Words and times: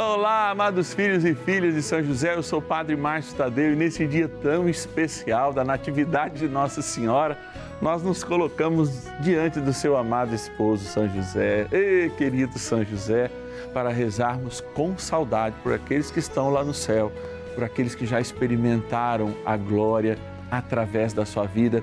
Olá, 0.00 0.50
amados 0.50 0.94
filhos 0.94 1.24
e 1.24 1.34
filhas 1.34 1.74
de 1.74 1.82
São 1.82 2.00
José, 2.00 2.36
eu 2.36 2.42
sou 2.44 2.60
o 2.60 2.62
Padre 2.62 2.94
Márcio 2.94 3.34
Tadeu 3.36 3.72
e 3.72 3.74
nesse 3.74 4.06
dia 4.06 4.28
tão 4.28 4.68
especial 4.68 5.52
da 5.52 5.64
Natividade 5.64 6.38
de 6.38 6.46
Nossa 6.46 6.80
Senhora, 6.80 7.36
nós 7.82 8.00
nos 8.00 8.22
colocamos 8.22 9.08
diante 9.18 9.58
do 9.58 9.72
seu 9.72 9.96
amado 9.96 10.32
esposo 10.32 10.84
São 10.84 11.08
José, 11.08 11.66
e 11.72 12.10
querido 12.10 12.56
São 12.60 12.84
José, 12.84 13.28
para 13.74 13.88
rezarmos 13.88 14.60
com 14.72 14.96
saudade 14.96 15.56
por 15.64 15.72
aqueles 15.72 16.12
que 16.12 16.20
estão 16.20 16.48
lá 16.48 16.62
no 16.62 16.72
céu, 16.72 17.10
por 17.56 17.64
aqueles 17.64 17.96
que 17.96 18.06
já 18.06 18.20
experimentaram 18.20 19.34
a 19.44 19.56
glória 19.56 20.16
através 20.48 21.12
da 21.12 21.26
sua 21.26 21.46
vida. 21.46 21.82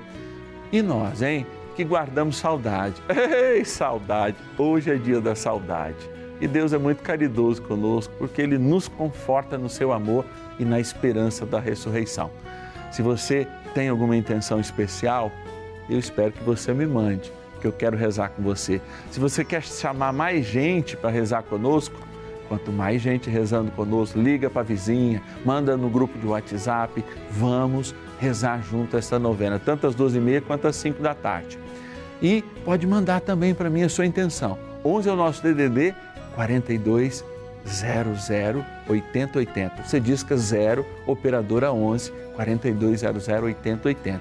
E 0.72 0.80
nós, 0.80 1.20
hein, 1.20 1.46
que 1.74 1.84
guardamos 1.84 2.38
saudade. 2.38 2.94
Ei, 3.12 3.62
saudade! 3.62 4.38
Hoje 4.56 4.90
é 4.90 4.94
dia 4.94 5.20
da 5.20 5.34
saudade 5.34 6.15
e 6.40 6.46
Deus 6.46 6.72
é 6.72 6.78
muito 6.78 7.02
caridoso 7.02 7.62
conosco, 7.62 8.12
porque 8.18 8.42
Ele 8.42 8.58
nos 8.58 8.88
conforta 8.88 9.56
no 9.56 9.68
seu 9.68 9.92
amor 9.92 10.24
e 10.58 10.64
na 10.64 10.78
esperança 10.78 11.46
da 11.46 11.58
ressurreição. 11.58 12.30
Se 12.90 13.02
você 13.02 13.46
tem 13.74 13.88
alguma 13.88 14.16
intenção 14.16 14.60
especial, 14.60 15.30
eu 15.88 15.98
espero 15.98 16.32
que 16.32 16.42
você 16.42 16.72
me 16.72 16.86
mande, 16.86 17.32
que 17.60 17.66
eu 17.66 17.72
quero 17.72 17.96
rezar 17.96 18.30
com 18.30 18.42
você. 18.42 18.80
Se 19.10 19.20
você 19.20 19.44
quer 19.44 19.62
chamar 19.62 20.12
mais 20.12 20.46
gente 20.46 20.96
para 20.96 21.10
rezar 21.10 21.42
conosco, 21.42 21.96
quanto 22.48 22.70
mais 22.70 23.02
gente 23.02 23.28
rezando 23.28 23.70
conosco, 23.72 24.18
liga 24.18 24.48
para 24.48 24.62
a 24.62 24.64
vizinha, 24.64 25.22
manda 25.44 25.76
no 25.76 25.88
grupo 25.88 26.18
de 26.18 26.26
WhatsApp, 26.26 27.04
vamos 27.30 27.94
rezar 28.18 28.62
junto 28.62 28.96
essa 28.96 29.18
novena, 29.18 29.58
tanto 29.58 29.86
às 29.86 29.94
12h30 29.94 30.42
quanto 30.42 30.66
às 30.66 30.76
5 30.76 31.02
da 31.02 31.14
tarde. 31.14 31.58
E 32.22 32.42
pode 32.64 32.86
mandar 32.86 33.20
também 33.20 33.54
para 33.54 33.68
mim 33.68 33.82
a 33.82 33.88
sua 33.88 34.06
intenção. 34.06 34.58
11 34.84 35.08
é 35.08 35.12
o 35.12 35.16
nosso 35.16 35.42
DDD 35.42 35.94
42 36.36 37.24
00 37.66 38.64
8080. 38.88 39.82
Você 39.82 39.98
disca 39.98 40.36
0 40.36 40.86
operadora 41.04 41.72
11 41.72 42.12
4200 42.36 43.28
8080. 43.28 44.20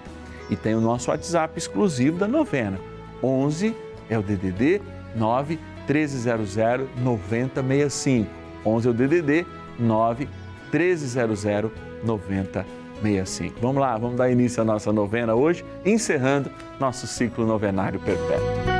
E 0.49 0.55
tem 0.55 0.73
o 0.73 0.81
nosso 0.81 1.11
WhatsApp 1.11 1.57
exclusivo 1.57 2.17
da 2.17 2.27
novena. 2.27 2.79
11 3.21 3.75
é 4.09 4.17
o 4.17 4.23
DDD 4.23 4.81
9 5.15 5.59
1300 5.87 6.89
9065. 6.97 8.29
11 8.65 8.87
é 8.87 8.91
o 8.91 8.93
DDD 8.93 9.45
9 9.79 10.27
1300 10.71 11.71
9065. 12.03 13.59
Vamos 13.61 13.81
lá, 13.81 13.97
vamos 13.97 14.17
dar 14.17 14.29
início 14.31 14.61
à 14.61 14.65
nossa 14.65 14.91
novena 14.91 15.35
hoje, 15.35 15.63
encerrando 15.85 16.49
nosso 16.79 17.05
ciclo 17.05 17.45
novenário 17.45 17.99
perpétuo. 17.99 18.74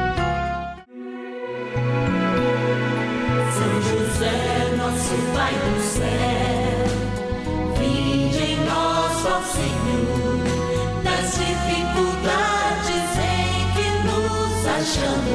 show 14.96 15.22
me. 15.24 15.35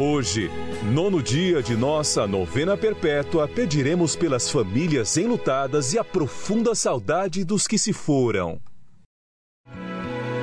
Hoje, 0.00 0.48
Nono 0.84 1.20
dia 1.20 1.60
de 1.60 1.76
nossa 1.76 2.24
novena 2.24 2.76
perpétua, 2.76 3.48
pediremos 3.48 4.14
pelas 4.14 4.48
famílias 4.48 5.16
enlutadas 5.16 5.92
e 5.92 5.98
a 5.98 6.04
profunda 6.04 6.72
saudade 6.72 7.44
dos 7.44 7.66
que 7.66 7.76
se 7.76 7.92
foram. 7.92 8.60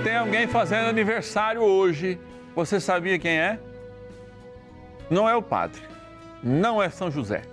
Tem 0.04 0.18
alguém 0.18 0.46
fazendo 0.46 0.90
aniversário 0.90 1.62
hoje. 1.62 2.20
Você 2.54 2.82
sabia 2.82 3.18
quem 3.18 3.40
é? 3.40 3.58
Não 5.10 5.30
é 5.30 5.34
o 5.34 5.42
padre, 5.42 5.82
não 6.44 6.84
é 6.84 6.90
São 6.90 7.10
José, 7.10 7.44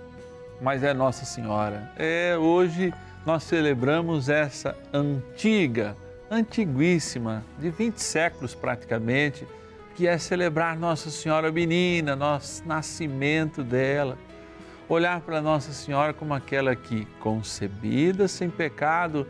mas 0.61 0.83
é 0.83 0.93
Nossa 0.93 1.23
Senhora. 1.23 1.89
É 1.95 2.35
hoje 2.37 2.93
nós 3.25 3.43
celebramos 3.43 4.27
essa 4.27 4.77
antiga, 4.91 5.95
antiguíssima, 6.29 7.45
de 7.57 7.69
20 7.69 7.97
séculos 7.97 8.53
praticamente 8.53 9.47
que 9.95 10.07
é 10.07 10.17
celebrar 10.17 10.77
Nossa 10.77 11.09
Senhora 11.09 11.51
menina, 11.51 12.15
nosso 12.15 12.67
nascimento 12.67 13.63
dela. 13.63 14.17
Olhar 14.89 15.21
para 15.21 15.41
Nossa 15.41 15.71
Senhora 15.71 16.13
como 16.13 16.33
aquela 16.33 16.75
que, 16.75 17.05
concebida 17.19 18.27
sem 18.27 18.49
pecado, 18.49 19.27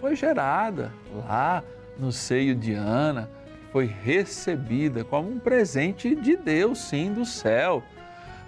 foi 0.00 0.16
gerada 0.16 0.92
lá 1.28 1.62
no 1.98 2.10
seio 2.10 2.54
de 2.54 2.74
Ana, 2.74 3.30
foi 3.72 3.86
recebida 3.86 5.04
como 5.04 5.30
um 5.30 5.38
presente 5.38 6.14
de 6.14 6.36
Deus, 6.36 6.78
sim, 6.78 7.12
do 7.12 7.24
céu. 7.24 7.82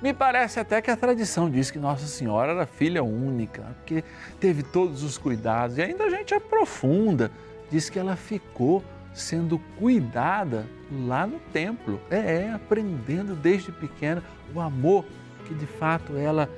Me 0.03 0.13
parece 0.13 0.59
até 0.59 0.83
que 0.83 0.91
a 0.91 0.97
tradição 0.97 1.49
diz 1.49 1.71
que 1.71 1.79
Nossa 1.79 2.07
Senhora 2.07 2.53
era 2.53 2.67
filha 2.67 3.05
única, 3.05 3.63
porque 3.77 4.03
teve 4.41 4.65
todos 4.65 5.05
os 5.05 5.17
cuidados, 5.17 5.79
e 5.79 5.83
ainda 5.83 6.05
a 6.05 6.11
gente 6.11 6.35
aprofunda, 6.35 7.31
diz 7.71 7.89
que 7.89 8.01
ela 8.01 8.17
ficou 8.17 8.83
sendo 9.13 9.59
cuidada 9.79 10.67
lá 10.91 11.27
no 11.27 11.39
templo. 11.53 12.01
É, 12.11 12.45
é, 12.45 12.53
aprendendo 12.53 13.35
desde 13.35 13.73
pequena 13.73 14.23
o 14.55 14.61
amor 14.61 15.05
que 15.47 15.55
de 15.55 15.67
fato 15.67 16.17
ela 16.17 16.49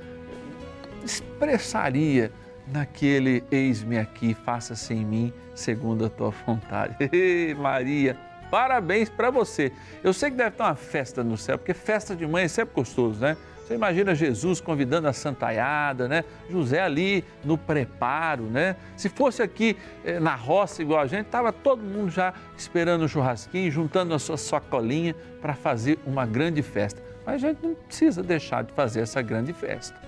expressaria 1.04 2.32
naquele 2.66 3.44
eis-me 3.50 3.98
aqui, 3.98 4.34
faça-se 4.34 4.94
em 4.94 5.04
mim 5.04 5.32
segundo 5.54 6.04
a 6.04 6.10
tua 6.10 6.30
vontade. 6.30 6.96
Ei, 7.12 7.54
Maria, 7.54 8.16
parabéns 8.50 9.08
para 9.08 9.30
você. 9.30 9.72
Eu 10.02 10.12
sei 10.12 10.30
que 10.30 10.36
deve 10.36 10.52
ter 10.52 10.62
uma 10.62 10.74
festa 10.74 11.22
no 11.22 11.36
céu, 11.36 11.58
porque 11.58 11.74
festa 11.74 12.16
de 12.16 12.26
mãe 12.26 12.44
é 12.44 12.48
sempre 12.48 12.74
gostoso, 12.74 13.20
né? 13.20 13.36
Você 13.64 13.74
imagina 13.74 14.14
Jesus 14.14 14.60
convidando 14.60 15.08
a 15.08 15.12
santaiada, 15.14 16.06
né? 16.06 16.22
José 16.50 16.82
ali 16.82 17.24
no 17.42 17.56
preparo, 17.56 18.44
né? 18.44 18.76
Se 18.94 19.08
fosse 19.08 19.42
aqui 19.42 19.74
eh, 20.04 20.20
na 20.20 20.34
roça 20.34 20.82
igual 20.82 21.00
a 21.00 21.06
gente, 21.06 21.24
estava 21.24 21.50
todo 21.50 21.82
mundo 21.82 22.10
já 22.10 22.34
esperando 22.58 23.06
o 23.06 23.08
churrasquinho, 23.08 23.70
juntando 23.70 24.12
a 24.12 24.18
sua 24.18 24.36
sacolinha 24.36 25.16
para 25.40 25.54
fazer 25.54 25.98
uma 26.04 26.26
grande 26.26 26.60
festa. 26.60 27.02
Mas 27.24 27.42
a 27.42 27.48
gente 27.48 27.66
não 27.66 27.74
precisa 27.74 28.22
deixar 28.22 28.64
de 28.64 28.72
fazer 28.74 29.00
essa 29.00 29.22
grande 29.22 29.54
festa. 29.54 29.98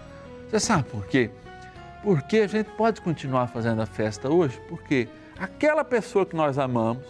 Você 0.50 0.60
sabe 0.60 0.84
por 0.84 1.06
quê? 1.06 1.30
Porque 2.02 2.40
a 2.40 2.46
gente 2.46 2.68
pode 2.72 3.00
continuar 3.00 3.46
fazendo 3.46 3.80
a 3.80 3.86
festa 3.86 4.28
hoje, 4.28 4.60
porque 4.68 5.08
aquela 5.38 5.82
pessoa 5.82 6.26
que 6.26 6.36
nós 6.36 6.58
amamos, 6.58 7.06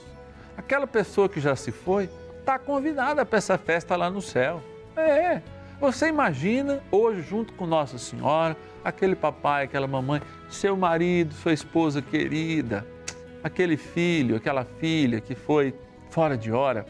aquela 0.57 0.87
pessoa 0.87 1.29
que 1.29 1.41
já 1.41 1.57
se 1.57 1.73
foi, 1.73 2.09
está 2.39 2.57
convidada 2.57 3.27
para 3.27 3.37
essa 3.37 3.59
festa 3.59 3.97
lá 3.97 4.09
no 4.09 4.23
céu. 4.23 4.63
É, 4.97 5.43
Você 5.79 6.09
imagina 6.09 6.83
hoje, 6.91 7.21
junto 7.21 7.53
com 7.53 7.67
Nossa 7.67 7.99
Senhora, 7.99 8.57
aquele 8.83 9.15
papai, 9.15 9.65
aquela 9.65 9.87
mamãe, 9.87 10.23
seu 10.49 10.75
marido, 10.75 11.35
sua 11.35 11.53
esposa 11.53 12.01
querida, 12.01 12.87
aquele 13.45 13.77
filho, 13.77 14.37
aquela 14.37 14.65
filha 14.65 15.21
que 15.21 15.35
foi 15.35 15.75
fora 16.09 16.37
de 16.37 16.51
hora 16.51 16.87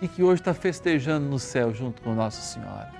e 0.00 0.06
que 0.06 0.22
hoje 0.22 0.40
está 0.40 0.54
festejando 0.54 1.26
no 1.28 1.38
céu 1.38 1.74
junto 1.74 2.00
com 2.00 2.14
Nossa 2.14 2.40
Senhora. 2.40 2.92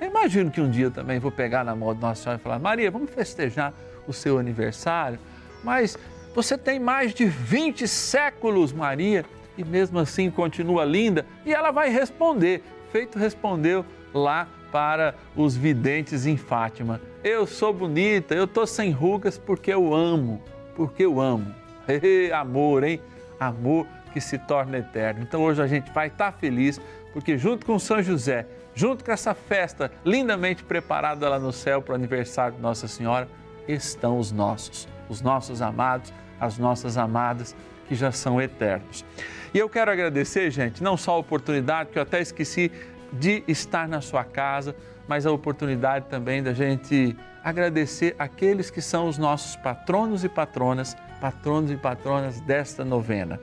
Eu 0.00 0.08
imagino 0.08 0.50
que 0.50 0.60
um 0.60 0.68
dia 0.68 0.90
também 0.90 1.20
vou 1.20 1.30
pegar 1.30 1.62
na 1.62 1.76
mão 1.76 1.94
de 1.94 2.00
Nossa 2.00 2.24
Senhora 2.24 2.40
e 2.40 2.42
falar: 2.42 2.58
Maria, 2.58 2.90
vamos 2.90 3.10
festejar 3.10 3.72
o 4.08 4.12
seu 4.12 4.40
aniversário, 4.40 5.20
mas 5.62 5.96
você 6.34 6.58
tem 6.58 6.80
mais 6.80 7.14
de 7.14 7.26
20 7.26 7.86
séculos, 7.86 8.72
Maria, 8.72 9.24
e 9.56 9.64
mesmo 9.64 10.00
assim 10.00 10.32
continua 10.32 10.84
linda. 10.84 11.24
E 11.46 11.54
ela 11.54 11.70
vai 11.70 11.90
responder, 11.90 12.60
feito 12.90 13.20
respondeu 13.20 13.86
lá 14.12 14.48
para 14.74 15.14
os 15.36 15.56
videntes 15.56 16.26
em 16.26 16.36
Fátima. 16.36 17.00
Eu 17.22 17.46
sou 17.46 17.72
bonita, 17.72 18.34
eu 18.34 18.44
tô 18.44 18.66
sem 18.66 18.90
rugas 18.90 19.38
porque 19.38 19.72
eu 19.72 19.94
amo, 19.94 20.42
porque 20.74 21.04
eu 21.04 21.20
amo. 21.20 21.54
Amor, 22.34 22.82
hein? 22.82 23.00
Amor 23.38 23.86
que 24.12 24.20
se 24.20 24.36
torna 24.36 24.78
eterno. 24.78 25.22
Então 25.22 25.44
hoje 25.44 25.62
a 25.62 25.68
gente 25.68 25.92
vai 25.92 26.08
estar 26.08 26.32
tá 26.32 26.36
feliz 26.36 26.80
porque 27.12 27.38
junto 27.38 27.64
com 27.64 27.78
São 27.78 28.02
José, 28.02 28.48
junto 28.74 29.04
com 29.04 29.12
essa 29.12 29.32
festa 29.32 29.92
lindamente 30.04 30.64
preparada 30.64 31.28
lá 31.28 31.38
no 31.38 31.52
céu 31.52 31.80
para 31.80 31.92
o 31.92 31.94
aniversário 31.94 32.56
de 32.56 32.60
Nossa 32.60 32.88
Senhora, 32.88 33.28
estão 33.68 34.18
os 34.18 34.32
nossos, 34.32 34.88
os 35.08 35.20
nossos 35.20 35.62
amados 35.62 36.12
as 36.40 36.58
nossas 36.58 36.96
amadas 36.96 37.54
que 37.88 37.94
já 37.94 38.10
são 38.12 38.40
eternos. 38.40 39.04
E 39.52 39.58
eu 39.58 39.68
quero 39.68 39.90
agradecer, 39.90 40.50
gente, 40.50 40.82
não 40.82 40.96
só 40.96 41.12
a 41.12 41.18
oportunidade, 41.18 41.90
que 41.90 41.98
eu 41.98 42.02
até 42.02 42.20
esqueci 42.20 42.72
de 43.14 43.42
estar 43.48 43.88
na 43.88 44.00
sua 44.00 44.24
casa, 44.24 44.74
mas 45.08 45.26
a 45.26 45.32
oportunidade 45.32 46.06
também 46.08 46.42
da 46.42 46.52
gente 46.52 47.16
agradecer 47.42 48.14
aqueles 48.18 48.70
que 48.70 48.80
são 48.80 49.06
os 49.06 49.18
nossos 49.18 49.56
patronos 49.56 50.24
e 50.24 50.28
patronas, 50.28 50.96
patronos 51.20 51.70
e 51.70 51.76
patronas 51.76 52.40
desta 52.40 52.84
novena. 52.84 53.38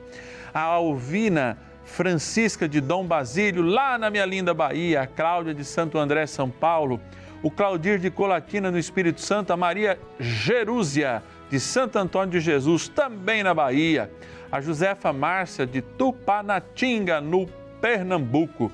A 0.52 0.60
Alvina 0.60 1.56
Francisca 1.84 2.68
de 2.68 2.80
Dom 2.80 3.06
Basílio, 3.06 3.62
lá 3.62 3.98
na 3.98 4.10
minha 4.10 4.24
linda 4.26 4.52
Bahia, 4.52 5.02
a 5.02 5.06
Cláudia 5.06 5.54
de 5.54 5.64
Santo 5.64 5.98
André, 5.98 6.26
São 6.26 6.50
Paulo, 6.50 7.00
o 7.42 7.50
Claudir 7.50 7.98
de 7.98 8.10
Colatina, 8.10 8.70
no 8.70 8.78
Espírito 8.78 9.20
Santo, 9.20 9.52
a 9.52 9.56
Maria 9.56 9.98
Jerúzia, 10.18 11.22
de 11.50 11.60
Santo 11.60 11.98
Antônio 11.98 12.30
de 12.30 12.40
Jesus, 12.40 12.88
também 12.88 13.42
na 13.42 13.52
Bahia, 13.52 14.10
a 14.50 14.60
Josefa 14.60 15.12
Márcia 15.12 15.66
de 15.66 15.82
Tupanatinga, 15.82 17.20
no 17.20 17.46
Pernambuco, 17.80 18.72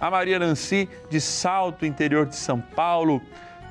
a 0.00 0.10
Maria 0.10 0.38
Nancy 0.38 0.88
de 1.08 1.20
Salto, 1.20 1.86
interior 1.86 2.26
de 2.26 2.36
São 2.36 2.60
Paulo, 2.60 3.20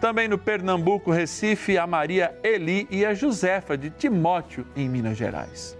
também 0.01 0.27
no 0.27 0.37
Pernambuco, 0.37 1.11
Recife, 1.11 1.77
a 1.77 1.87
Maria 1.87 2.37
Eli 2.43 2.87
e 2.91 3.05
a 3.05 3.13
Josefa 3.13 3.77
de 3.77 3.89
Timóteo, 3.89 4.65
em 4.75 4.87
Minas 4.89 5.17
Gerais. 5.17 5.77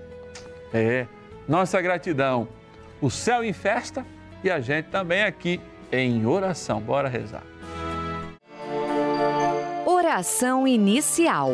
É, 0.73 1.05
nossa 1.47 1.81
gratidão. 1.81 2.47
O 3.01 3.09
céu 3.09 3.43
em 3.43 3.53
festa 3.53 4.05
e 4.43 4.49
a 4.49 4.59
gente 4.59 4.89
também 4.89 5.23
aqui 5.23 5.59
em 5.91 6.25
oração. 6.25 6.79
Bora 6.79 7.09
rezar. 7.09 7.43
Oração 9.85 10.67
inicial. 10.67 11.51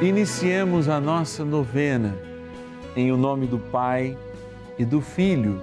Iniciemos 0.00 0.88
a 0.88 1.00
nossa 1.00 1.44
novena 1.44 2.16
em 2.96 3.12
o 3.12 3.16
nome 3.16 3.46
do 3.46 3.58
Pai 3.58 4.16
e 4.78 4.84
do 4.84 5.00
Filho 5.00 5.62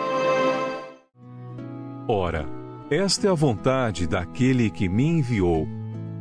Ora, 2.07 2.45
esta 2.89 3.27
é 3.27 3.29
a 3.29 3.35
vontade 3.35 4.07
daquele 4.07 4.69
que 4.69 4.89
me 4.89 5.05
enviou, 5.05 5.67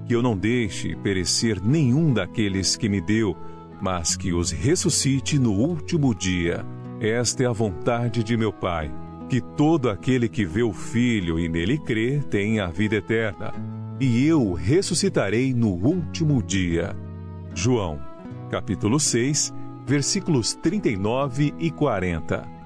que 0.07 0.15
eu 0.15 0.23
não 0.23 0.37
deixe 0.37 0.95
perecer 0.97 1.61
nenhum 1.63 2.13
daqueles 2.13 2.77
que 2.77 2.89
me 2.89 3.01
deu, 3.01 3.37
mas 3.81 4.17
que 4.17 4.33
os 4.33 4.51
ressuscite 4.51 5.39
no 5.39 5.53
último 5.53 6.15
dia. 6.15 6.65
Esta 7.01 7.45
é 7.45 7.47
a 7.47 7.53
vontade 7.53 8.23
de 8.23 8.37
meu 8.37 8.53
Pai, 8.53 8.93
que 9.29 9.41
todo 9.41 9.89
aquele 9.89 10.29
que 10.29 10.45
vê 10.45 10.63
o 10.63 10.73
Filho 10.73 11.39
e 11.39 11.49
nele 11.49 11.79
crê 11.79 12.19
tenha 12.19 12.67
a 12.67 12.71
vida 12.71 12.97
eterna, 12.97 13.53
e 13.99 14.27
eu 14.27 14.43
o 14.43 14.55
ressuscitarei 14.55 15.55
no 15.55 15.71
último 15.71 16.43
dia. 16.43 16.95
João, 17.55 17.99
capítulo 18.51 19.01
6, 19.01 19.53
versículos 19.87 20.55
39 20.55 21.55
e 21.59 21.71
40. 21.71 22.60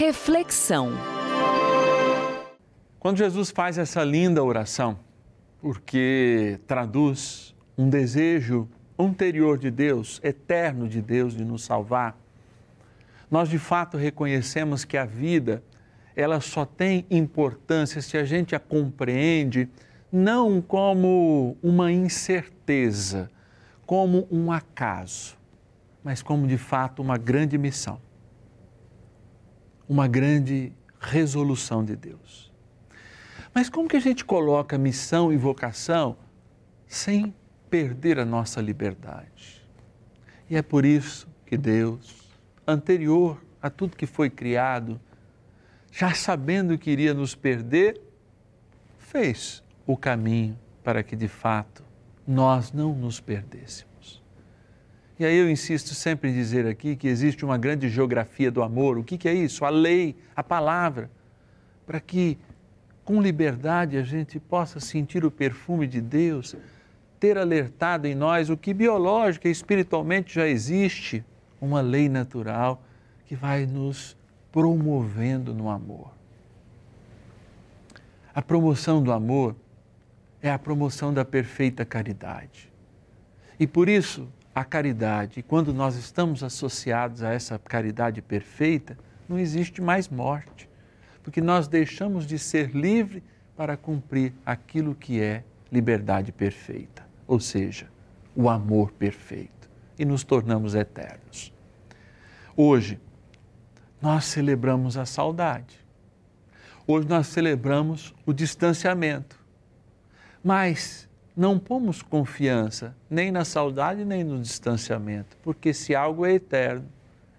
Reflexão. 0.00 0.92
Quando 2.98 3.18
Jesus 3.18 3.50
faz 3.50 3.76
essa 3.76 4.02
linda 4.02 4.42
oração, 4.42 4.98
porque 5.60 6.58
traduz 6.66 7.54
um 7.76 7.86
desejo 7.86 8.66
anterior 8.98 9.58
de 9.58 9.70
Deus, 9.70 10.18
eterno 10.24 10.88
de 10.88 11.02
Deus 11.02 11.36
de 11.36 11.44
nos 11.44 11.64
salvar. 11.64 12.18
Nós 13.30 13.50
de 13.50 13.58
fato 13.58 13.98
reconhecemos 13.98 14.86
que 14.86 14.96
a 14.96 15.04
vida 15.04 15.62
ela 16.16 16.40
só 16.40 16.64
tem 16.64 17.04
importância 17.10 18.00
se 18.00 18.16
a 18.16 18.24
gente 18.24 18.54
a 18.54 18.58
compreende 18.58 19.68
não 20.10 20.62
como 20.62 21.58
uma 21.62 21.92
incerteza, 21.92 23.30
como 23.84 24.26
um 24.30 24.50
acaso, 24.50 25.36
mas 26.02 26.22
como 26.22 26.46
de 26.46 26.56
fato 26.56 27.02
uma 27.02 27.18
grande 27.18 27.58
missão, 27.58 28.00
uma 29.90 30.06
grande 30.06 30.72
resolução 31.00 31.84
de 31.84 31.96
Deus. 31.96 32.48
Mas 33.52 33.68
como 33.68 33.88
que 33.88 33.96
a 33.96 34.00
gente 34.00 34.24
coloca 34.24 34.78
missão 34.78 35.32
e 35.32 35.36
vocação 35.36 36.16
sem 36.86 37.34
perder 37.68 38.20
a 38.20 38.24
nossa 38.24 38.60
liberdade? 38.60 39.68
E 40.48 40.56
é 40.56 40.62
por 40.62 40.84
isso 40.84 41.26
que 41.44 41.56
Deus, 41.56 42.22
anterior 42.64 43.42
a 43.60 43.68
tudo 43.68 43.96
que 43.96 44.06
foi 44.06 44.30
criado, 44.30 45.00
já 45.90 46.14
sabendo 46.14 46.78
que 46.78 46.92
iria 46.92 47.12
nos 47.12 47.34
perder, 47.34 48.00
fez 48.96 49.60
o 49.84 49.96
caminho 49.96 50.56
para 50.84 51.02
que 51.02 51.16
de 51.16 51.26
fato 51.26 51.82
nós 52.24 52.70
não 52.70 52.94
nos 52.94 53.18
perdêssemos. 53.18 53.89
E 55.20 55.24
aí 55.26 55.36
eu 55.36 55.50
insisto 55.50 55.94
sempre 55.94 56.30
em 56.30 56.32
dizer 56.32 56.66
aqui 56.66 56.96
que 56.96 57.06
existe 57.06 57.44
uma 57.44 57.58
grande 57.58 57.90
geografia 57.90 58.50
do 58.50 58.62
amor. 58.62 58.96
O 58.96 59.04
que, 59.04 59.28
é 59.28 59.34
isso? 59.34 59.66
A 59.66 59.68
lei, 59.68 60.16
a 60.34 60.42
palavra, 60.42 61.10
para 61.86 62.00
que 62.00 62.38
com 63.04 63.20
liberdade 63.20 63.98
a 63.98 64.02
gente 64.02 64.40
possa 64.40 64.80
sentir 64.80 65.22
o 65.22 65.30
perfume 65.30 65.86
de 65.86 66.00
Deus, 66.00 66.56
ter 67.20 67.36
alertado 67.36 68.06
em 68.06 68.14
nós 68.14 68.48
o 68.48 68.56
que 68.56 68.72
biológica 68.72 69.46
e 69.46 69.50
espiritualmente 69.50 70.36
já 70.36 70.48
existe, 70.48 71.22
uma 71.60 71.82
lei 71.82 72.08
natural 72.08 72.82
que 73.26 73.36
vai 73.36 73.66
nos 73.66 74.16
promovendo 74.50 75.52
no 75.52 75.68
amor. 75.68 76.14
A 78.34 78.40
promoção 78.40 79.02
do 79.02 79.12
amor 79.12 79.54
é 80.40 80.50
a 80.50 80.58
promoção 80.58 81.12
da 81.12 81.26
perfeita 81.26 81.84
caridade. 81.84 82.72
E 83.58 83.66
por 83.66 83.86
isso, 83.86 84.26
a 84.54 84.64
caridade, 84.64 85.42
quando 85.42 85.72
nós 85.72 85.96
estamos 85.96 86.42
associados 86.42 87.22
a 87.22 87.32
essa 87.32 87.58
caridade 87.58 88.20
perfeita, 88.20 88.98
não 89.28 89.38
existe 89.38 89.80
mais 89.80 90.08
morte, 90.08 90.68
porque 91.22 91.40
nós 91.40 91.68
deixamos 91.68 92.26
de 92.26 92.38
ser 92.38 92.70
livre 92.70 93.22
para 93.56 93.76
cumprir 93.76 94.32
aquilo 94.44 94.94
que 94.94 95.20
é 95.20 95.44
liberdade 95.70 96.32
perfeita, 96.32 97.06
ou 97.26 97.38
seja, 97.38 97.88
o 98.34 98.48
amor 98.48 98.90
perfeito, 98.92 99.70
e 99.98 100.04
nos 100.04 100.24
tornamos 100.24 100.74
eternos. 100.74 101.52
Hoje, 102.56 102.98
nós 104.00 104.24
celebramos 104.24 104.96
a 104.96 105.04
saudade. 105.04 105.78
Hoje 106.86 107.06
nós 107.06 107.26
celebramos 107.28 108.14
o 108.26 108.32
distanciamento. 108.32 109.38
Mas 110.42 111.08
não 111.40 111.58
pomos 111.58 112.02
confiança 112.02 112.94
nem 113.08 113.32
na 113.32 113.46
saudade 113.46 114.04
nem 114.04 114.22
no 114.22 114.38
distanciamento, 114.38 115.38
porque 115.42 115.72
se 115.72 115.94
algo 115.94 116.26
é 116.26 116.34
eterno, 116.34 116.86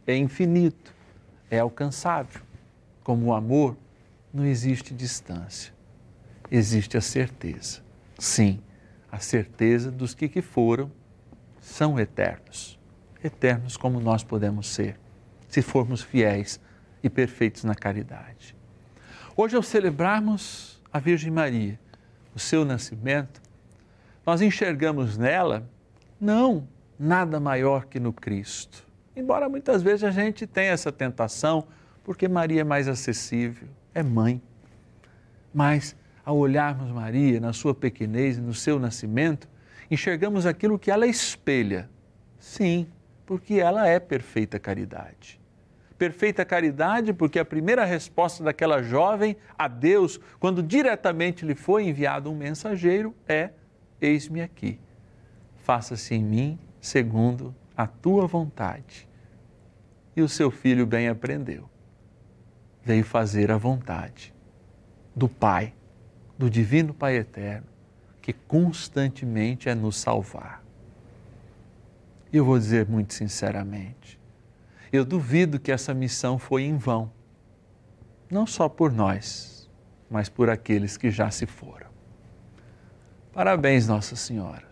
é 0.07 0.17
infinito, 0.17 0.91
é 1.51 1.59
alcançável, 1.59 2.41
como 3.03 3.27
o 3.27 3.33
amor, 3.33 3.77
não 4.33 4.43
existe 4.43 4.91
distância, 4.91 5.71
existe 6.49 6.97
a 6.97 7.01
certeza. 7.01 7.81
Sim, 8.17 8.59
a 9.11 9.19
certeza 9.19 9.91
dos 9.91 10.15
que, 10.15 10.27
que 10.27 10.41
foram 10.41 10.91
são 11.59 11.99
eternos, 11.99 12.79
eternos 13.23 13.77
como 13.77 13.99
nós 13.99 14.23
podemos 14.23 14.65
ser 14.65 14.99
se 15.47 15.61
formos 15.61 16.01
fiéis 16.01 16.59
e 17.03 17.09
perfeitos 17.09 17.63
na 17.63 17.75
caridade. 17.75 18.55
Hoje, 19.37 19.55
ao 19.55 19.61
celebrarmos 19.61 20.81
a 20.91 20.97
Virgem 20.97 21.29
Maria, 21.29 21.79
o 22.33 22.39
seu 22.39 22.65
nascimento, 22.65 23.50
nós 24.25 24.41
enxergamos 24.41 25.17
nela 25.17 25.69
não 26.19 26.67
nada 26.99 27.39
maior 27.39 27.85
que 27.85 27.99
no 27.99 28.13
Cristo. 28.13 28.85
Embora 29.15 29.49
muitas 29.49 29.81
vezes 29.81 30.03
a 30.03 30.11
gente 30.11 30.45
tenha 30.45 30.71
essa 30.71 30.91
tentação, 30.91 31.65
porque 32.03 32.27
Maria 32.27 32.61
é 32.61 32.63
mais 32.63 32.87
acessível, 32.87 33.67
é 33.93 34.03
mãe. 34.03 34.41
Mas 35.53 35.95
ao 36.23 36.37
olharmos 36.37 36.91
Maria 36.91 37.39
na 37.39 37.53
sua 37.53 37.73
pequenez 37.73 38.37
no 38.37 38.53
seu 38.53 38.79
nascimento, 38.79 39.49
enxergamos 39.89 40.45
aquilo 40.45 40.79
que 40.79 40.91
ela 40.91 41.07
espelha. 41.07 41.89
Sim, 42.39 42.87
porque 43.25 43.55
ela 43.55 43.87
é 43.87 43.99
perfeita 43.99 44.59
caridade 44.59 45.41
perfeita 46.01 46.43
caridade, 46.43 47.13
porque 47.13 47.37
a 47.37 47.45
primeira 47.45 47.85
resposta 47.85 48.43
daquela 48.43 48.81
jovem 48.81 49.37
a 49.55 49.67
Deus, 49.67 50.19
quando 50.39 50.63
diretamente 50.63 51.45
lhe 51.45 51.53
foi 51.53 51.83
enviado 51.83 52.31
um 52.31 52.35
mensageiro, 52.35 53.13
é: 53.27 53.51
Eis-me 54.01 54.41
aqui, 54.41 54.79
faça-se 55.57 56.15
em 56.15 56.23
mim 56.23 56.59
segundo 56.81 57.53
a 57.77 57.85
tua 57.85 58.25
vontade. 58.25 59.07
E 60.15 60.23
o 60.23 60.27
seu 60.27 60.49
filho 60.49 60.87
bem 60.87 61.07
aprendeu. 61.07 61.69
Veio 62.83 63.05
fazer 63.05 63.51
a 63.51 63.57
vontade 63.57 64.33
do 65.15 65.29
Pai, 65.29 65.73
do 66.35 66.49
Divino 66.49 66.95
Pai 66.95 67.17
Eterno, 67.17 67.67
que 68.19 68.33
constantemente 68.33 69.69
é 69.69 69.75
nos 69.75 69.97
salvar. 69.97 70.63
E 72.33 72.37
eu 72.37 72.43
vou 72.45 72.57
dizer 72.57 72.87
muito 72.87 73.13
sinceramente, 73.13 74.19
eu 74.91 75.05
duvido 75.05 75.59
que 75.59 75.71
essa 75.71 75.93
missão 75.93 76.39
foi 76.39 76.63
em 76.63 76.75
vão, 76.75 77.11
não 78.29 78.47
só 78.47 78.67
por 78.67 78.91
nós, 78.91 79.69
mas 80.09 80.27
por 80.27 80.49
aqueles 80.49 80.97
que 80.97 81.11
já 81.11 81.29
se 81.29 81.45
foram. 81.45 81.90
Parabéns, 83.33 83.87
Nossa 83.87 84.15
Senhora. 84.15 84.63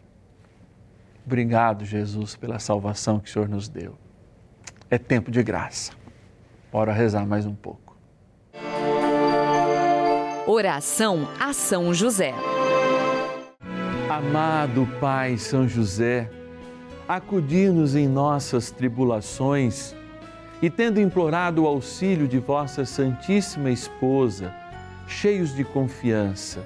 Obrigado, 1.26 1.86
Jesus, 1.86 2.36
pela 2.36 2.60
salvação 2.60 3.20
que 3.20 3.30
o 3.30 3.32
Senhor 3.32 3.48
nos 3.48 3.70
deu. 3.70 3.96
É 4.90 4.98
tempo 4.98 5.32
de 5.32 5.42
graça. 5.44 5.94
Bora 6.72 6.92
rezar 6.92 7.26
mais 7.26 7.46
um 7.46 7.56
pouco. 7.56 7.96
Oração 10.46 11.28
a 11.40 11.54
São 11.54 11.94
José. 11.94 12.34
Amado 14.10 14.88
Pai 15.00 15.38
São 15.38 15.68
José, 15.68 16.30
acudir-nos 17.08 17.96
em 17.96 18.08
nossas 18.08 18.72
tribulações 18.72 19.96
e 20.62 20.70
tendo 20.70 21.00
implorado 21.00 21.64
o 21.64 21.68
auxílio 21.68 22.28
de 22.28 22.40
vossa 22.40 22.84
Santíssima 22.84 23.70
Esposa, 23.70 24.54
cheios 25.08 25.56
de 25.56 25.64
confiança, 25.64 26.66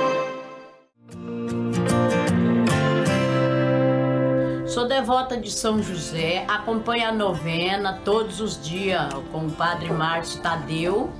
Sou 4.71 4.87
devota 4.87 5.35
de 5.35 5.51
São 5.51 5.83
José, 5.83 6.45
acompanho 6.47 7.09
a 7.09 7.11
novena 7.11 7.99
todos 8.05 8.39
os 8.39 8.57
dias 8.63 9.13
com 9.29 9.47
o 9.47 9.51
Padre 9.51 9.91
Márcio 9.91 10.41
Tadeu. 10.41 11.11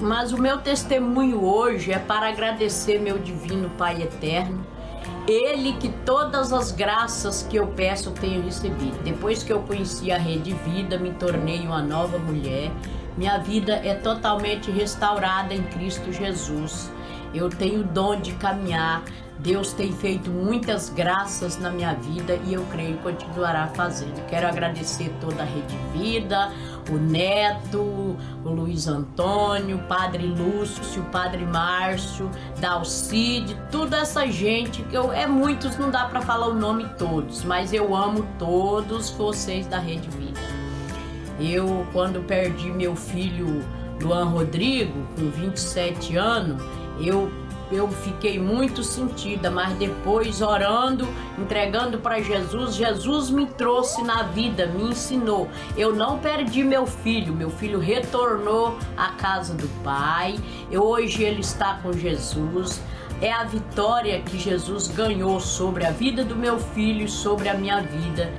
Mas 0.00 0.32
o 0.32 0.42
meu 0.42 0.58
testemunho 0.58 1.44
hoje 1.44 1.92
é 1.92 2.00
para 2.00 2.28
agradecer 2.28 2.98
meu 2.98 3.16
divino 3.16 3.70
Pai 3.78 4.02
eterno 4.02 4.66
ele 5.28 5.72
que 5.74 5.88
todas 6.04 6.52
as 6.52 6.72
graças 6.72 7.44
que 7.48 7.56
eu 7.56 7.68
peço 7.68 8.10
tenho 8.10 8.42
recebido. 8.42 9.02
Depois 9.02 9.42
que 9.42 9.52
eu 9.52 9.60
conheci 9.60 10.10
a 10.10 10.18
Rede 10.18 10.52
Vida, 10.64 10.98
me 10.98 11.12
tornei 11.12 11.60
uma 11.60 11.82
nova 11.82 12.18
mulher. 12.18 12.70
Minha 13.16 13.38
vida 13.38 13.74
é 13.84 13.94
totalmente 13.94 14.70
restaurada 14.70 15.54
em 15.54 15.62
Cristo 15.62 16.12
Jesus. 16.12 16.92
Eu 17.34 17.48
tenho 17.48 17.80
o 17.80 17.84
dom 17.84 18.20
de 18.20 18.32
caminhar. 18.34 19.02
Deus 19.38 19.72
tem 19.72 19.92
feito 19.92 20.30
muitas 20.30 20.88
graças 20.88 21.58
na 21.58 21.70
minha 21.70 21.94
vida 21.94 22.38
e 22.46 22.54
eu 22.54 22.64
creio 22.72 22.96
que 22.96 23.02
continuará 23.02 23.66
fazendo. 23.68 24.24
Quero 24.26 24.46
agradecer 24.46 25.12
toda 25.20 25.42
a 25.42 25.46
Rede 25.46 25.76
Vida, 25.92 26.50
o 26.90 26.94
Neto, 26.94 28.16
o 28.44 28.48
Luiz 28.48 28.88
Antônio, 28.88 29.76
o 29.76 29.82
Padre 29.82 30.26
Lúcio, 30.26 31.02
o 31.02 31.04
Padre 31.06 31.44
Márcio, 31.44 32.30
Dalcide, 32.58 33.56
toda 33.70 33.98
essa 33.98 34.26
gente 34.26 34.82
que 34.84 34.94
eu 34.94 35.12
é 35.12 35.26
muitos, 35.26 35.76
não 35.76 35.90
dá 35.90 36.06
para 36.06 36.22
falar 36.22 36.48
o 36.48 36.54
nome 36.54 36.88
todos, 36.98 37.44
mas 37.44 37.72
eu 37.72 37.94
amo 37.94 38.26
todos 38.38 39.10
vocês 39.10 39.66
da 39.66 39.78
Rede 39.78 40.08
Vida. 40.10 40.40
Eu 41.38 41.86
quando 41.92 42.26
perdi 42.26 42.70
meu 42.70 42.96
filho 42.96 43.62
Luan 44.02 44.24
Rodrigo 44.24 45.06
com 45.14 45.30
27 45.30 46.16
anos, 46.16 46.62
eu 46.98 47.30
eu 47.70 47.88
fiquei 47.88 48.38
muito 48.38 48.82
sentida, 48.82 49.50
mas 49.50 49.76
depois 49.76 50.40
orando, 50.40 51.06
entregando 51.38 51.98
para 51.98 52.20
Jesus, 52.20 52.74
Jesus 52.76 53.30
me 53.30 53.46
trouxe 53.46 54.02
na 54.02 54.22
vida, 54.22 54.66
me 54.66 54.90
ensinou. 54.90 55.48
Eu 55.76 55.94
não 55.94 56.18
perdi 56.18 56.62
meu 56.62 56.86
filho, 56.86 57.34
meu 57.34 57.50
filho 57.50 57.78
retornou 57.78 58.78
à 58.96 59.08
casa 59.12 59.54
do 59.54 59.68
Pai. 59.82 60.36
Eu, 60.70 60.82
hoje 60.84 61.24
ele 61.24 61.40
está 61.40 61.74
com 61.82 61.92
Jesus. 61.92 62.80
É 63.20 63.32
a 63.32 63.44
vitória 63.44 64.20
que 64.20 64.38
Jesus 64.38 64.88
ganhou 64.88 65.40
sobre 65.40 65.86
a 65.86 65.90
vida 65.90 66.22
do 66.22 66.36
meu 66.36 66.58
filho 66.58 67.06
e 67.06 67.08
sobre 67.08 67.48
a 67.48 67.54
minha 67.54 67.80
vida. 67.80 68.32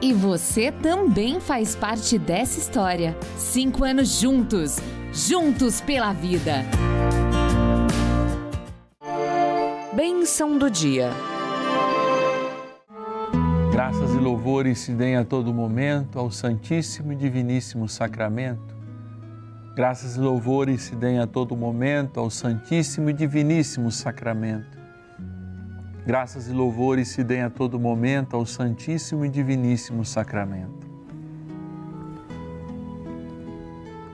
E 0.00 0.12
você 0.12 0.72
também 0.72 1.38
faz 1.38 1.76
parte 1.76 2.18
dessa 2.18 2.58
história. 2.58 3.16
Cinco 3.36 3.84
anos 3.84 4.18
juntos, 4.18 4.78
juntos 5.12 5.80
pela 5.80 6.12
vida. 6.12 6.64
Bênção 9.94 10.56
do 10.56 10.70
dia. 10.70 11.10
Graças 13.70 14.14
e 14.14 14.16
louvores 14.16 14.78
se 14.78 14.92
deem 14.92 15.16
a 15.16 15.24
todo 15.24 15.52
momento 15.52 16.18
ao 16.18 16.30
Santíssimo 16.30 17.12
e 17.12 17.16
Diviníssimo 17.16 17.86
Sacramento. 17.86 18.74
Graças 19.76 20.16
e 20.16 20.18
louvores 20.18 20.84
se 20.84 20.96
deem 20.96 21.18
a 21.18 21.26
todo 21.26 21.54
momento 21.54 22.18
ao 22.18 22.30
Santíssimo 22.30 23.10
e 23.10 23.12
Diviníssimo 23.12 23.90
Sacramento. 23.90 24.78
Graças 26.06 26.48
e 26.48 26.52
louvores 26.54 27.08
se 27.08 27.22
deem 27.22 27.42
a 27.42 27.50
todo 27.50 27.78
momento 27.78 28.34
ao 28.34 28.46
Santíssimo 28.46 29.26
e 29.26 29.28
Diviníssimo 29.28 30.06
Sacramento. 30.06 30.90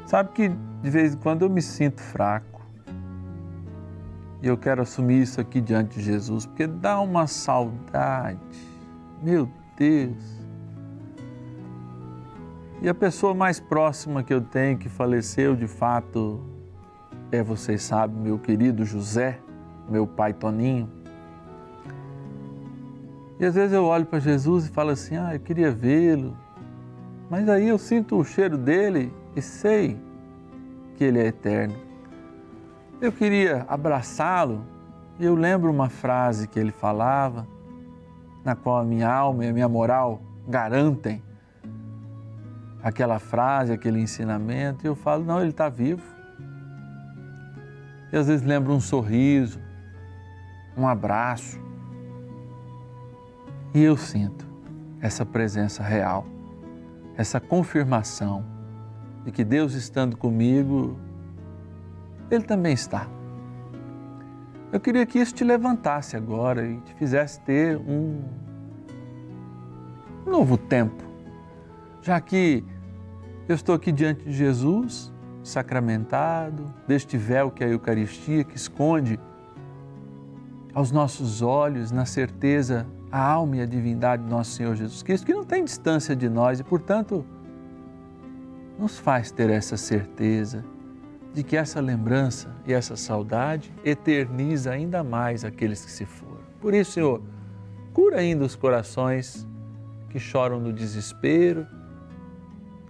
Sabe 0.06 0.30
que 0.32 0.48
de 0.82 0.90
vez 0.90 1.14
em 1.14 1.18
quando 1.18 1.42
eu 1.42 1.48
me 1.48 1.62
sinto 1.62 2.00
fraco 2.00 2.57
e 4.42 4.46
eu 4.46 4.56
quero 4.56 4.82
assumir 4.82 5.22
isso 5.22 5.40
aqui 5.40 5.60
diante 5.60 5.98
de 5.98 6.04
Jesus, 6.04 6.46
porque 6.46 6.66
dá 6.66 7.00
uma 7.00 7.26
saudade. 7.26 8.38
Meu 9.22 9.48
Deus. 9.76 10.38
E 12.80 12.88
a 12.88 12.94
pessoa 12.94 13.34
mais 13.34 13.58
próxima 13.58 14.22
que 14.22 14.32
eu 14.32 14.40
tenho 14.40 14.78
que 14.78 14.88
faleceu 14.88 15.56
de 15.56 15.66
fato 15.66 16.40
é, 17.32 17.42
vocês 17.42 17.82
sabem, 17.82 18.16
meu 18.16 18.38
querido 18.38 18.84
José, 18.84 19.38
meu 19.88 20.06
pai 20.06 20.32
Toninho. 20.32 20.88
E 23.40 23.44
às 23.44 23.54
vezes 23.54 23.72
eu 23.72 23.84
olho 23.84 24.06
para 24.06 24.18
Jesus 24.18 24.66
e 24.66 24.70
falo 24.70 24.90
assim: 24.90 25.16
ah, 25.16 25.34
eu 25.34 25.40
queria 25.40 25.70
vê-lo. 25.70 26.36
Mas 27.28 27.48
aí 27.48 27.68
eu 27.68 27.78
sinto 27.78 28.16
o 28.16 28.24
cheiro 28.24 28.56
dele 28.56 29.12
e 29.36 29.42
sei 29.42 29.98
que 30.96 31.04
ele 31.04 31.18
é 31.18 31.26
eterno. 31.26 31.87
Eu 33.00 33.12
queria 33.12 33.64
abraçá-lo 33.68 34.64
e 35.20 35.24
eu 35.24 35.36
lembro 35.36 35.70
uma 35.70 35.88
frase 35.88 36.48
que 36.48 36.58
ele 36.58 36.72
falava, 36.72 37.46
na 38.44 38.56
qual 38.56 38.78
a 38.78 38.84
minha 38.84 39.08
alma 39.08 39.44
e 39.44 39.48
a 39.48 39.52
minha 39.52 39.68
moral 39.68 40.20
garantem 40.48 41.22
aquela 42.82 43.20
frase, 43.20 43.72
aquele 43.72 44.00
ensinamento, 44.00 44.84
e 44.84 44.88
eu 44.88 44.96
falo: 44.96 45.24
não, 45.24 45.40
ele 45.40 45.50
está 45.50 45.68
vivo. 45.68 46.02
E 48.12 48.16
às 48.16 48.26
vezes 48.26 48.44
lembro 48.44 48.72
um 48.72 48.80
sorriso, 48.80 49.60
um 50.76 50.86
abraço, 50.88 51.60
e 53.72 53.80
eu 53.80 53.96
sinto 53.96 54.44
essa 55.00 55.24
presença 55.24 55.84
real, 55.84 56.26
essa 57.16 57.38
confirmação 57.38 58.44
de 59.24 59.30
que 59.30 59.44
Deus 59.44 59.74
estando 59.74 60.16
comigo, 60.16 60.98
ele 62.30 62.44
também 62.44 62.72
está. 62.72 63.06
Eu 64.70 64.78
queria 64.78 65.06
que 65.06 65.18
isso 65.18 65.34
te 65.34 65.44
levantasse 65.44 66.16
agora 66.16 66.66
e 66.66 66.76
te 66.80 66.94
fizesse 66.94 67.40
ter 67.40 67.76
um 67.78 68.22
novo 70.26 70.58
tempo, 70.58 71.02
já 72.02 72.20
que 72.20 72.62
eu 73.48 73.54
estou 73.54 73.74
aqui 73.74 73.90
diante 73.90 74.24
de 74.24 74.32
Jesus, 74.32 75.10
sacramentado, 75.42 76.72
deste 76.86 77.16
véu 77.16 77.50
que 77.50 77.64
é 77.64 77.66
a 77.66 77.70
Eucaristia, 77.70 78.44
que 78.44 78.56
esconde 78.56 79.18
aos 80.74 80.92
nossos 80.92 81.40
olhos, 81.40 81.90
na 81.90 82.04
certeza, 82.04 82.86
a 83.10 83.20
alma 83.20 83.56
e 83.56 83.60
a 83.62 83.66
divindade 83.66 84.22
do 84.22 84.28
nosso 84.28 84.50
Senhor 84.50 84.76
Jesus 84.76 85.02
Cristo, 85.02 85.24
que 85.24 85.32
não 85.32 85.44
tem 85.44 85.64
distância 85.64 86.14
de 86.14 86.28
nós 86.28 86.60
e, 86.60 86.64
portanto, 86.64 87.24
nos 88.78 88.98
faz 88.98 89.30
ter 89.30 89.48
essa 89.48 89.78
certeza 89.78 90.62
de 91.38 91.44
que 91.44 91.56
essa 91.56 91.80
lembrança 91.80 92.50
e 92.66 92.72
essa 92.72 92.96
saudade 92.96 93.72
eterniza 93.84 94.72
ainda 94.72 95.04
mais 95.04 95.44
aqueles 95.44 95.84
que 95.84 95.90
se 95.92 96.04
foram. 96.04 96.40
Por 96.60 96.74
isso, 96.74 96.90
Senhor, 96.90 97.22
cura 97.94 98.18
ainda 98.18 98.44
os 98.44 98.56
corações 98.56 99.46
que 100.10 100.18
choram 100.18 100.58
no 100.58 100.72
desespero, 100.72 101.64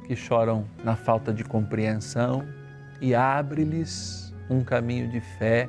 que 0.07 0.17
choram 0.17 0.65
na 0.83 0.97
falta 0.97 1.31
de 1.31 1.45
compreensão 1.45 2.43
e 3.03 3.15
abre-lhes 3.15 4.35
um 4.49 4.65
caminho 4.65 5.11
de 5.11 5.21
fé, 5.21 5.69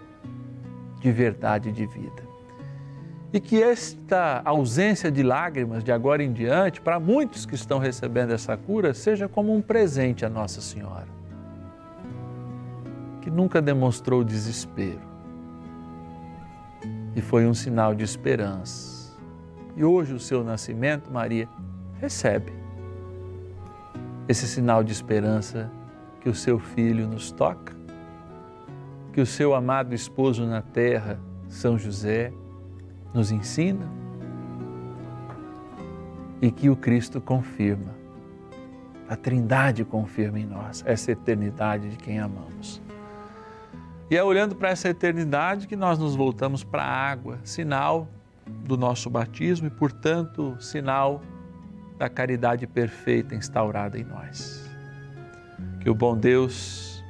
de 1.02 1.12
verdade 1.12 1.68
e 1.68 1.74
de 1.74 1.86
vida. 1.86 2.24
E 3.34 3.42
que 3.42 3.62
esta 3.62 4.42
ausência 4.46 5.12
de 5.12 5.22
lágrimas 5.22 5.84
de 5.84 5.92
agora 5.92 6.24
em 6.24 6.32
diante, 6.32 6.80
para 6.80 6.98
muitos 6.98 7.46
que 7.46 7.56
estão 7.56 7.78
recebendo 7.78 8.32
essa 8.32 8.56
cura, 8.56 8.94
seja 8.94 9.28
como 9.28 9.54
um 9.54 9.62
presente 9.62 10.26
a 10.26 10.30
Nossa 10.30 10.62
Senhora 10.62 11.19
que 13.30 13.36
nunca 13.36 13.62
demonstrou 13.62 14.24
desespero 14.24 15.02
e 17.16 17.22
foi 17.22 17.46
um 17.46 17.54
sinal 17.54 17.94
de 17.94 18.04
esperança. 18.04 19.16
E 19.76 19.84
hoje, 19.84 20.16
o 20.16 20.20
seu 20.20 20.44
nascimento, 20.44 21.12
Maria, 21.12 21.48
recebe 22.02 22.52
esse 24.28 24.48
sinal 24.48 24.84
de 24.84 24.92
esperança 24.92 25.72
que 26.20 26.28
o 26.28 26.34
seu 26.34 26.58
filho 26.58 27.08
nos 27.08 27.32
toca, 27.32 27.76
que 29.14 29.22
o 29.22 29.26
seu 29.28 29.54
amado 29.54 29.94
esposo 29.94 30.44
na 30.48 30.64
terra, 30.64 31.20
São 31.48 31.78
José, 31.78 32.34
nos 33.14 33.32
ensina 33.32 33.88
e 36.42 36.50
que 36.50 36.70
o 36.70 36.76
Cristo 36.76 37.22
confirma 37.22 37.94
A 39.08 39.16
Trindade 39.16 39.84
confirma 39.86 40.40
em 40.40 40.46
nós 40.46 40.84
essa 40.86 41.12
eternidade 41.12 41.90
de 41.90 41.98
quem 41.98 42.20
amamos. 42.20 42.82
E 44.10 44.18
é 44.18 44.24
olhando 44.24 44.56
para 44.56 44.70
essa 44.70 44.90
eternidade 44.90 45.68
que 45.68 45.76
nós 45.76 46.00
nos 46.00 46.16
voltamos 46.16 46.64
para 46.64 46.84
a 46.84 47.12
água, 47.12 47.40
sinal 47.44 48.08
do 48.48 48.76
nosso 48.76 49.10
batismo 49.10 49.68
e, 49.68 49.70
portanto, 49.70 50.58
sinal 50.60 51.22
da 51.98 52.10
caridade 52.10 52.66
perfeita 52.66 53.36
instaurada 53.36 54.00
em 54.00 54.04
nós. 54.04 54.68
Que 55.80 55.90
o 55.90 55.94
bom 55.94 56.18
Deus 56.18 57.04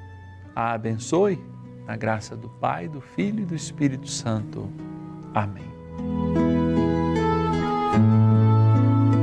a 0.53 0.73
abençoe, 0.73 1.41
na 1.85 1.95
graça 1.95 2.35
do 2.35 2.49
Pai, 2.49 2.89
do 2.89 2.99
Filho 2.99 3.43
e 3.43 3.45
do 3.45 3.55
Espírito 3.55 4.09
Santo. 4.09 4.69
Amém. 5.33 5.69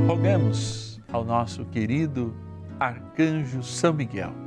Rogamos 0.07 0.99
ao 1.11 1.23
nosso 1.23 1.63
querido 1.65 2.33
Arcanjo 2.79 3.61
São 3.61 3.93
Miguel. 3.93 4.46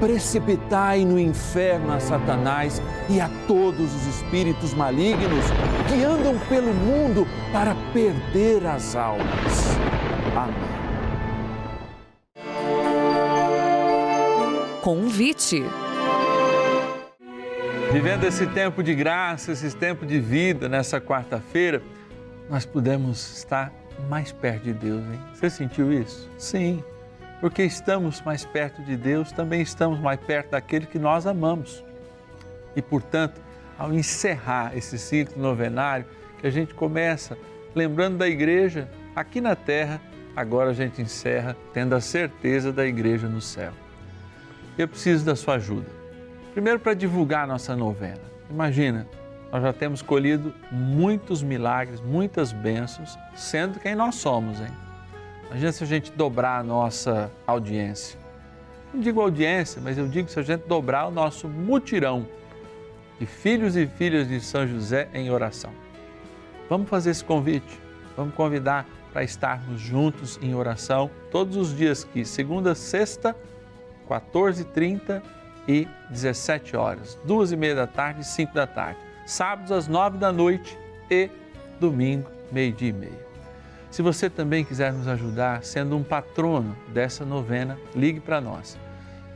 precipitai 0.00 1.04
no 1.04 1.18
inferno 1.18 1.92
a 1.92 2.00
Satanás 2.00 2.80
e 3.08 3.20
a 3.20 3.30
todos 3.46 3.94
os 3.94 4.06
espíritos 4.06 4.74
malignos 4.74 5.44
que 5.88 6.04
andam 6.04 6.38
pelo 6.48 6.72
mundo 6.72 7.26
para 7.52 7.74
perder 7.92 8.66
as 8.66 8.96
almas. 8.96 9.76
Amém. 10.36 10.72
Convite. 14.82 15.62
Vivendo 17.92 18.24
esse 18.24 18.46
tempo 18.46 18.82
de 18.82 18.94
graça, 18.94 19.52
esse 19.52 19.76
tempo 19.76 20.04
de 20.04 20.18
vida 20.18 20.68
nessa 20.68 21.00
quarta-feira, 21.00 21.82
nós 22.48 22.64
pudemos 22.64 23.36
estar 23.36 23.72
mais 24.08 24.32
perto 24.32 24.64
de 24.64 24.72
Deus, 24.72 25.02
hein? 25.02 25.20
Você 25.32 25.50
sentiu 25.50 25.92
isso? 25.92 26.28
Sim, 26.38 26.82
porque 27.42 27.64
estamos 27.64 28.22
mais 28.22 28.44
perto 28.44 28.80
de 28.84 28.96
Deus, 28.96 29.32
também 29.32 29.60
estamos 29.60 29.98
mais 29.98 30.20
perto 30.20 30.50
daquele 30.50 30.86
que 30.86 30.96
nós 30.96 31.26
amamos. 31.26 31.84
E, 32.76 32.80
portanto, 32.80 33.40
ao 33.76 33.92
encerrar 33.92 34.76
esse 34.76 34.96
ciclo 34.96 35.42
novenário, 35.42 36.06
que 36.38 36.46
a 36.46 36.50
gente 36.50 36.72
começa 36.72 37.36
lembrando 37.74 38.16
da 38.18 38.28
igreja 38.28 38.88
aqui 39.16 39.40
na 39.40 39.56
terra, 39.56 40.00
agora 40.36 40.70
a 40.70 40.72
gente 40.72 41.02
encerra 41.02 41.56
tendo 41.72 41.96
a 41.96 42.00
certeza 42.00 42.72
da 42.72 42.86
igreja 42.86 43.28
no 43.28 43.40
céu. 43.40 43.72
Eu 44.78 44.86
preciso 44.86 45.24
da 45.24 45.34
sua 45.34 45.56
ajuda. 45.56 45.90
Primeiro, 46.52 46.78
para 46.78 46.94
divulgar 46.94 47.42
a 47.42 47.46
nossa 47.48 47.74
novena. 47.74 48.22
Imagina, 48.48 49.04
nós 49.50 49.64
já 49.64 49.72
temos 49.72 50.00
colhido 50.00 50.54
muitos 50.70 51.42
milagres, 51.42 52.00
muitas 52.00 52.52
bênçãos, 52.52 53.18
sendo 53.34 53.80
quem 53.80 53.96
nós 53.96 54.14
somos, 54.14 54.60
hein? 54.60 54.91
Imagina 55.52 55.70
se 55.70 55.84
a 55.84 55.86
gente 55.86 56.10
dobrar 56.12 56.60
a 56.60 56.62
nossa 56.62 57.30
audiência. 57.46 58.18
Não 58.92 59.02
digo 59.02 59.20
audiência, 59.20 59.82
mas 59.84 59.98
eu 59.98 60.08
digo 60.08 60.26
se 60.30 60.40
a 60.40 60.42
gente 60.42 60.66
dobrar 60.66 61.08
o 61.08 61.10
nosso 61.10 61.46
mutirão 61.46 62.26
de 63.20 63.26
filhos 63.26 63.76
e 63.76 63.86
filhas 63.86 64.26
de 64.26 64.40
São 64.40 64.66
José 64.66 65.10
em 65.12 65.30
oração. 65.30 65.70
Vamos 66.70 66.88
fazer 66.88 67.10
esse 67.10 67.22
convite, 67.22 67.78
vamos 68.16 68.34
convidar 68.34 68.86
para 69.12 69.22
estarmos 69.22 69.78
juntos 69.78 70.38
em 70.40 70.54
oração 70.54 71.10
todos 71.30 71.54
os 71.58 71.76
dias 71.76 72.02
que 72.02 72.24
segunda, 72.24 72.74
sexta, 72.74 73.36
14h30 74.08 75.22
e 75.68 75.86
17 76.08 76.78
horas, 76.78 77.18
duas 77.26 77.52
e 77.52 77.56
meia 77.58 77.74
da 77.74 77.86
tarde 77.86 78.22
e 78.22 78.24
5 78.24 78.54
da 78.54 78.66
tarde 78.66 78.98
sábados 79.26 79.70
às 79.70 79.86
nove 79.86 80.16
da 80.16 80.32
noite 80.32 80.78
e 81.10 81.30
domingo, 81.78 82.30
meio-dia 82.50 82.88
e 82.88 82.92
meia. 82.92 83.31
Se 83.92 84.00
você 84.00 84.30
também 84.30 84.64
quiser 84.64 84.90
nos 84.90 85.06
ajudar 85.06 85.62
sendo 85.62 85.94
um 85.94 86.02
patrono 86.02 86.74
dessa 86.88 87.26
novena, 87.26 87.78
ligue 87.94 88.20
para 88.20 88.40
nós. 88.40 88.78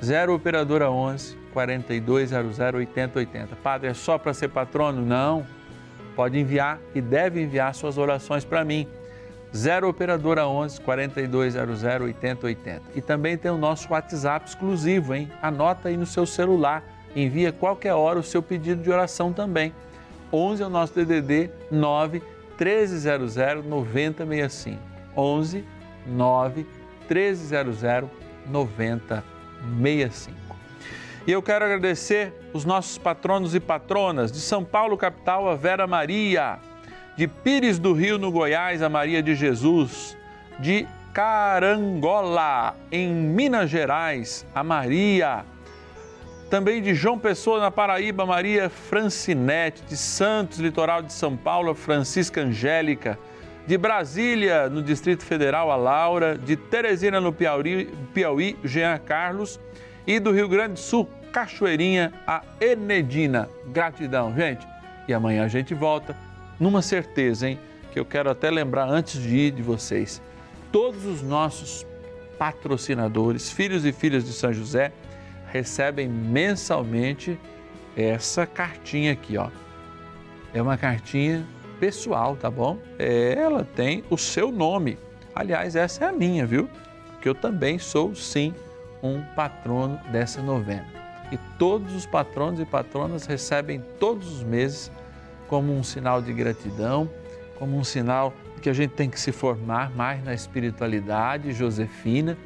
0 0.02 0.34
Operadora 0.34 0.90
11 0.90 1.36
4200 1.52 2.58
8080. 2.58 3.54
Padre, 3.56 3.90
é 3.90 3.94
só 3.94 4.16
para 4.16 4.32
ser 4.32 4.48
patrono? 4.48 5.04
Não. 5.04 5.46
Pode 6.14 6.38
enviar 6.38 6.80
e 6.94 7.02
deve 7.02 7.42
enviar 7.42 7.74
suas 7.74 7.98
orações 7.98 8.46
para 8.46 8.64
mim. 8.64 8.88
0 9.54 9.90
Operadora 9.90 10.48
11 10.48 10.80
4200 10.80 11.82
8080. 11.84 12.82
E 12.94 13.02
também 13.02 13.36
tem 13.36 13.50
o 13.50 13.58
nosso 13.58 13.92
WhatsApp 13.92 14.48
exclusivo, 14.48 15.14
hein? 15.14 15.30
Anota 15.42 15.90
aí 15.90 15.98
no 15.98 16.06
seu 16.06 16.24
celular 16.24 16.82
envia 17.14 17.52
qualquer 17.52 17.92
hora 17.92 18.18
o 18.18 18.22
seu 18.22 18.42
pedido 18.42 18.82
de 18.82 18.90
oração 18.90 19.34
também. 19.34 19.74
11 20.32 20.62
é 20.62 20.66
o 20.66 20.70
nosso 20.70 20.94
DDD 20.94 21.50
9 21.70 22.22
1300 22.58 23.36
9065. 23.64 24.80
11 25.16 25.64
9 26.06 26.66
1300 27.08 28.10
9065. 28.46 30.36
E 31.26 31.32
eu 31.32 31.42
quero 31.42 31.64
agradecer 31.64 32.32
os 32.52 32.64
nossos 32.64 32.98
patronos 32.98 33.54
e 33.54 33.60
patronas 33.60 34.30
de 34.30 34.38
São 34.38 34.64
Paulo, 34.64 34.96
capital, 34.96 35.48
a 35.48 35.56
Vera 35.56 35.86
Maria, 35.86 36.58
de 37.16 37.26
Pires 37.26 37.78
do 37.78 37.92
Rio, 37.92 38.18
no 38.18 38.30
Goiás, 38.30 38.80
a 38.80 38.88
Maria 38.88 39.22
de 39.22 39.34
Jesus, 39.34 40.16
de 40.60 40.86
Carangola, 41.12 42.76
em 42.92 43.08
Minas 43.08 43.70
Gerais, 43.70 44.46
a 44.54 44.62
Maria 44.62 45.44
também 46.48 46.80
de 46.80 46.94
João 46.94 47.18
Pessoa, 47.18 47.60
na 47.60 47.70
Paraíba, 47.70 48.24
Maria 48.24 48.68
Francinete, 48.68 49.82
de 49.82 49.96
Santos, 49.96 50.58
litoral 50.58 51.02
de 51.02 51.12
São 51.12 51.36
Paulo, 51.36 51.74
Francisca 51.74 52.40
Angélica, 52.40 53.18
de 53.66 53.76
Brasília, 53.76 54.68
no 54.68 54.80
Distrito 54.80 55.24
Federal, 55.24 55.72
a 55.72 55.76
Laura, 55.76 56.38
de 56.38 56.56
Teresina, 56.56 57.20
no 57.20 57.32
Piauí, 57.32 57.86
Piauí 58.14 58.56
Jean 58.62 58.96
Carlos, 58.98 59.58
e 60.06 60.20
do 60.20 60.30
Rio 60.30 60.48
Grande 60.48 60.74
do 60.74 60.78
Sul, 60.78 61.08
Cachoeirinha, 61.32 62.12
a 62.26 62.42
Enedina. 62.60 63.48
Gratidão, 63.66 64.32
gente. 64.34 64.66
E 65.08 65.12
amanhã 65.12 65.44
a 65.44 65.48
gente 65.48 65.74
volta 65.74 66.16
numa 66.60 66.80
certeza, 66.80 67.48
hein? 67.48 67.58
Que 67.92 67.98
eu 67.98 68.04
quero 68.04 68.30
até 68.30 68.50
lembrar 68.50 68.88
antes 68.88 69.20
de 69.20 69.36
ir 69.36 69.50
de 69.50 69.62
vocês. 69.62 70.22
Todos 70.70 71.04
os 71.04 71.22
nossos 71.22 71.84
patrocinadores, 72.38 73.50
filhos 73.50 73.84
e 73.84 73.92
filhas 73.92 74.24
de 74.24 74.32
São 74.32 74.52
José, 74.52 74.92
recebem 75.50 76.08
mensalmente 76.08 77.38
essa 77.96 78.46
cartinha 78.46 79.12
aqui, 79.12 79.36
ó. 79.38 79.48
É 80.52 80.60
uma 80.60 80.76
cartinha 80.76 81.46
pessoal, 81.80 82.36
tá 82.36 82.50
bom? 82.50 82.78
É, 82.98 83.34
ela 83.34 83.64
tem 83.64 84.04
o 84.10 84.16
seu 84.16 84.50
nome. 84.50 84.98
Aliás, 85.34 85.76
essa 85.76 86.04
é 86.04 86.08
a 86.08 86.12
minha, 86.12 86.46
viu? 86.46 86.68
Que 87.20 87.28
eu 87.28 87.34
também 87.34 87.78
sou, 87.78 88.14
sim, 88.14 88.54
um 89.02 89.22
patrono 89.34 89.98
dessa 90.10 90.42
novena. 90.42 90.86
E 91.30 91.38
todos 91.58 91.94
os 91.94 92.06
patronos 92.06 92.60
e 92.60 92.64
patronas 92.64 93.26
recebem 93.26 93.82
todos 93.98 94.30
os 94.30 94.42
meses 94.42 94.90
como 95.48 95.72
um 95.72 95.82
sinal 95.82 96.22
de 96.22 96.32
gratidão, 96.32 97.10
como 97.58 97.76
um 97.76 97.84
sinal 97.84 98.32
que 98.62 98.70
a 98.70 98.72
gente 98.72 98.92
tem 98.92 99.10
que 99.10 99.20
se 99.20 99.32
formar 99.32 99.90
mais 99.90 100.22
na 100.24 100.32
espiritualidade 100.32 101.52
josefina, 101.52 102.36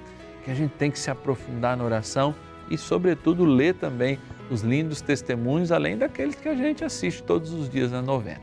que 0.45 0.51
a 0.51 0.55
gente 0.55 0.73
tem 0.73 0.91
que 0.91 0.99
se 0.99 1.11
aprofundar 1.11 1.77
na 1.77 1.85
oração 1.85 2.35
e, 2.71 2.79
sobretudo, 2.79 3.45
ler 3.45 3.75
também 3.75 4.19
os 4.51 4.63
lindos 4.63 5.01
testemunhos, 5.01 5.73
além 5.73 5.99
daqueles 5.99 6.37
que 6.37 6.49
a 6.49 6.55
gente 6.55 6.85
assiste 6.85 7.23
todos 7.23 7.53
os 7.53 7.69
dias 7.69 7.91
na 7.91 8.01
novena. 8.01 8.41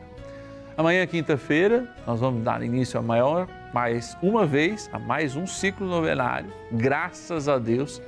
Amanhã, 0.76 1.04
quinta-feira, 1.06 1.92
nós 2.06 2.20
vamos 2.20 2.44
dar 2.44 2.62
início 2.62 3.00
a 3.00 3.02
maior, 3.02 3.48
mais 3.74 4.16
uma 4.22 4.46
vez, 4.46 4.88
a 4.92 4.98
mais 4.98 5.34
um 5.34 5.46
ciclo 5.46 5.86
novenário, 5.86 6.52
graças 6.70 7.48
a 7.48 7.58
Deus. 7.58 8.00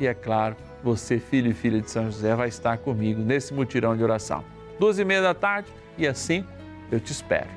E 0.00 0.06
é 0.06 0.14
claro, 0.14 0.56
você, 0.82 1.18
filho 1.18 1.50
e 1.50 1.54
filha 1.54 1.80
de 1.80 1.90
São 1.90 2.06
José, 2.06 2.34
vai 2.34 2.48
estar 2.48 2.78
comigo 2.78 3.20
nesse 3.22 3.54
mutirão 3.54 3.96
de 3.96 4.02
oração. 4.02 4.44
Duas 4.78 4.98
e 4.98 5.04
meia 5.04 5.22
da 5.22 5.34
tarde 5.34 5.70
e 5.96 6.06
assim 6.06 6.44
eu 6.90 7.00
te 7.00 7.12
espero. 7.12 7.48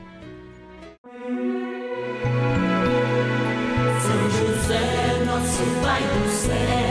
São 4.00 4.30
José, 4.30 5.26
nosso 5.26 5.64
Pai 5.84 6.02
do 6.02 6.30
céu 6.30 6.91